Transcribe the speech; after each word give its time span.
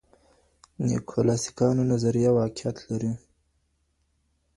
د 0.75 0.79
نیوکلاسیکانو 0.87 1.81
نظریه 1.91 2.31
واقعیت 2.39 2.77
لري. 2.89 3.13